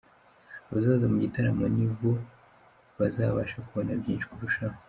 Abazaza 0.69 1.05
mu 1.11 1.17
gitaramo 1.23 1.65
nibo 1.75 2.11
bazabasha 2.97 3.57
kubona 3.67 3.91
byinshi 4.01 4.27
kurushaho. 4.31 4.77